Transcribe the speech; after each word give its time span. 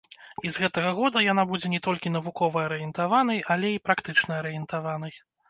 І 0.47 0.51
з 0.53 0.61
гэтага 0.61 0.93
года 0.99 1.21
яна 1.25 1.43
будзе 1.51 1.67
не 1.73 1.81
толькі 1.89 2.13
навукова 2.15 2.65
арыентаванай, 2.71 3.45
але 3.57 3.71
і 3.77 3.83
практычна 3.91 4.41
арыентаванай. 4.41 5.15